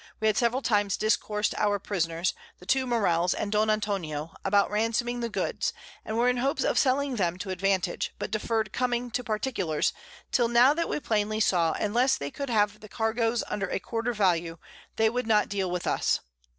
[0.19, 5.19] We had several times discours'd our Prisoners, the two Morells, and Don Antonio about ransoming
[5.19, 9.23] the Goods, and were in hopes of selling them to advantage, but deferr'd coming to
[9.23, 9.93] Particulars,
[10.31, 14.11] till now that we plainly saw, unless they could have the Cargoes under a quarter
[14.11, 14.57] Value,
[14.95, 16.19] they would not deal with us.